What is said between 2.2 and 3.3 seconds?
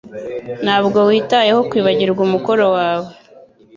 umukoro wawe.